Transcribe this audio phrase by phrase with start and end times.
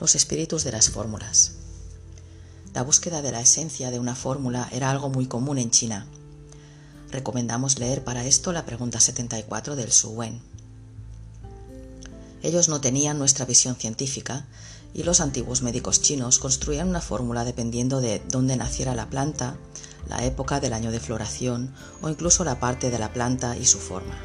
[0.00, 1.54] Los espíritus de las fórmulas.
[2.72, 6.06] La búsqueda de la esencia de una fórmula era algo muy común en China.
[7.10, 10.40] Recomendamos leer para esto la pregunta 74 del Su Wen.
[12.44, 14.46] Ellos no tenían nuestra visión científica
[14.94, 19.56] y los antiguos médicos chinos construían una fórmula dependiendo de dónde naciera la planta,
[20.08, 23.78] la época del año de floración o incluso la parte de la planta y su
[23.78, 24.16] forma.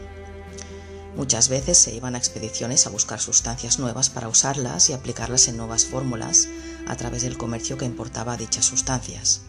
[1.15, 5.57] Muchas veces se iban a expediciones a buscar sustancias nuevas para usarlas y aplicarlas en
[5.57, 6.47] nuevas fórmulas
[6.87, 9.41] a través del comercio que importaba dichas sustancias.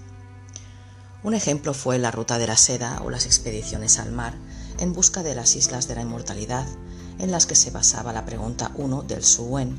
[1.23, 4.35] Un ejemplo fue la ruta de la seda o las expediciones al mar
[4.79, 6.67] en busca de las islas de la inmortalidad,
[7.19, 9.75] en las que se basaba la pregunta 1 del Su Wen,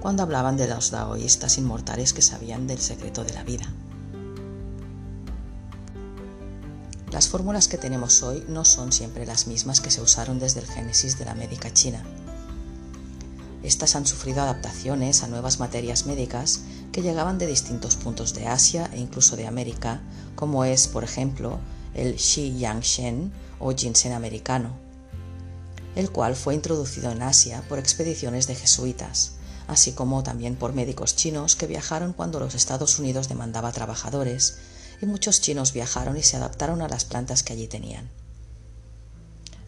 [0.00, 3.66] cuando hablaban de los daoístas inmortales que sabían del secreto de la vida.
[7.14, 10.66] Las fórmulas que tenemos hoy no son siempre las mismas que se usaron desde el
[10.66, 12.02] génesis de la médica china.
[13.62, 18.90] Estas han sufrido adaptaciones a nuevas materias médicas que llegaban de distintos puntos de Asia
[18.92, 20.00] e incluso de América,
[20.34, 21.60] como es, por ejemplo,
[21.94, 24.70] el Shi Yang Shen o ginseng americano,
[25.94, 29.34] el cual fue introducido en Asia por expediciones de jesuitas,
[29.68, 34.58] así como también por médicos chinos que viajaron cuando los Estados Unidos demandaba trabajadores
[35.00, 38.10] y muchos chinos viajaron y se adaptaron a las plantas que allí tenían.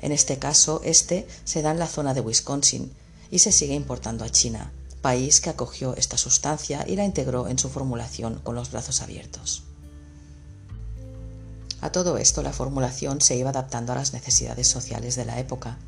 [0.01, 2.93] En este caso, este se da en la zona de Wisconsin
[3.31, 7.59] y se sigue importando a China, país que acogió esta sustancia y la integró en
[7.59, 9.65] su formulación con los brazos abiertos.
[11.81, 15.79] A todo esto, la formulación se iba adaptando a las necesidades sociales de la época,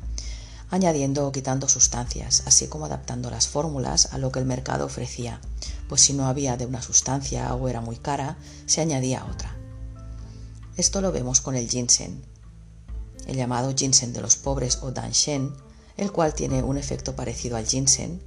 [0.69, 5.41] añadiendo o quitando sustancias, así como adaptando las fórmulas a lo que el mercado ofrecía,
[5.87, 9.55] pues si no había de una sustancia o era muy cara, se añadía otra.
[10.77, 12.21] Esto lo vemos con el ginseng,
[13.27, 15.53] el llamado ginseng de los pobres o danshen,
[15.97, 18.21] el cual tiene un efecto parecido al ginseng.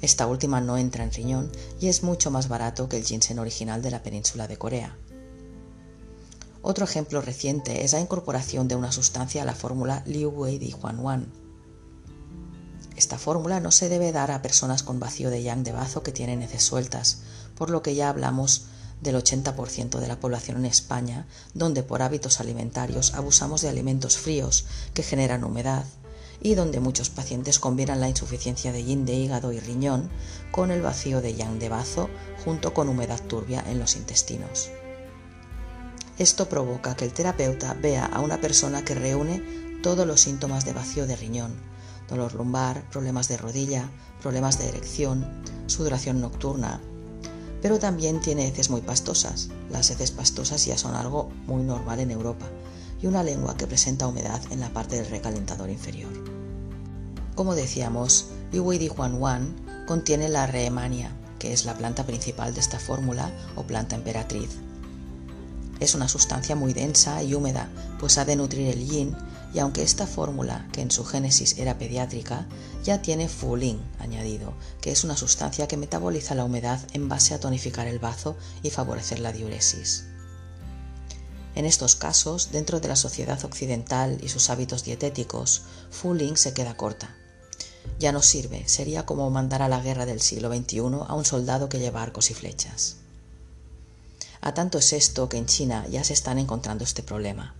[0.00, 3.82] Esta última no entra en riñón y es mucho más barato que el ginseng original
[3.82, 4.96] de la península de Corea.
[6.62, 10.72] Otro ejemplo reciente es la incorporación de una sustancia a la fórmula Liu Wei Di
[10.72, 11.41] Huan Wan,
[13.02, 16.12] esta fórmula no se debe dar a personas con vacío de yang de bazo que
[16.12, 17.18] tienen heces sueltas,
[17.56, 18.66] por lo que ya hablamos
[19.00, 24.66] del 80% de la población en España, donde por hábitos alimentarios abusamos de alimentos fríos
[24.94, 25.84] que generan humedad
[26.40, 30.08] y donde muchos pacientes combinan la insuficiencia de yin de hígado y riñón
[30.52, 32.08] con el vacío de yang de bazo
[32.44, 34.70] junto con humedad turbia en los intestinos.
[36.18, 39.42] Esto provoca que el terapeuta vea a una persona que reúne
[39.82, 41.71] todos los síntomas de vacío de riñón,
[42.12, 43.88] dolor lumbar, problemas de rodilla,
[44.20, 45.26] problemas de erección,
[45.66, 46.80] sudoración nocturna,
[47.62, 49.48] pero también tiene heces muy pastosas.
[49.70, 52.46] Las heces pastosas ya son algo muy normal en Europa
[53.00, 56.12] y una lengua que presenta humedad en la parte del recalentador inferior.
[57.34, 59.56] Como decíamos, Huan Wan
[59.86, 64.50] contiene la Rehemania, que es la planta principal de esta fórmula o planta emperatriz.
[65.80, 69.16] Es una sustancia muy densa y húmeda, pues ha de nutrir el yin
[69.54, 72.46] y aunque esta fórmula, que en su génesis era pediátrica,
[72.82, 77.40] ya tiene fulin añadido, que es una sustancia que metaboliza la humedad en base a
[77.40, 80.04] tonificar el bazo y favorecer la diuresis.
[81.54, 86.76] En estos casos, dentro de la sociedad occidental y sus hábitos dietéticos, fulin se queda
[86.76, 87.14] corta.
[87.98, 91.68] Ya no sirve, sería como mandar a la guerra del siglo XXI a un soldado
[91.68, 92.96] que lleva arcos y flechas.
[94.40, 97.54] A tanto es esto que en China ya se están encontrando este problema.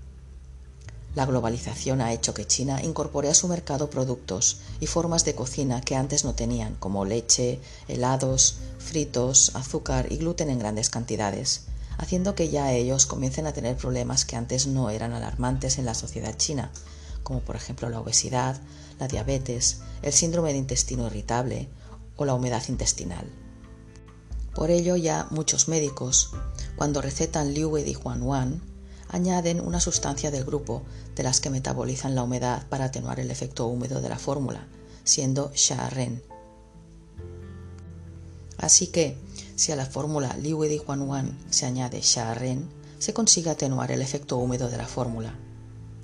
[1.15, 5.83] La globalización ha hecho que China incorpore a su mercado productos y formas de cocina
[5.83, 11.67] que antes no tenían, como leche, helados, fritos, azúcar y gluten en grandes cantidades,
[11.99, 15.95] haciendo que ya ellos comiencen a tener problemas que antes no eran alarmantes en la
[15.95, 16.73] sociedad china,
[17.23, 18.59] como por ejemplo la obesidad,
[18.99, 21.69] la diabetes, el síndrome de intestino irritable
[22.17, 23.31] o la humedad intestinal.
[24.55, 26.31] Por ello ya muchos médicos,
[26.77, 28.72] cuando recetan Liu Di Huan Wan,
[29.08, 30.82] añaden una sustancia del grupo
[31.14, 34.66] de las que metabolizan la humedad para atenuar el efecto húmedo de la fórmula,
[35.04, 36.22] siendo Sha-Ren.
[38.58, 39.19] Así que,
[39.56, 42.69] si a la fórmula Liu Di Huan Wan se añade Sha-Ren,
[42.99, 45.34] se consigue atenuar el efecto húmedo de la fórmula.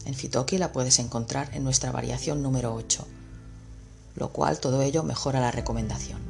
[0.04, 3.06] En Fitoki la puedes encontrar en nuestra variación número 8,
[4.16, 6.27] lo cual todo ello mejora la recomendación.